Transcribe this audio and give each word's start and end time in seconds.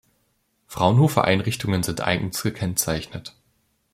Fraunhofer-Einrichtungen 0.65 1.83
sind 1.83 2.01
eigens 2.01 2.41
gekennzeichnet. 2.41 3.35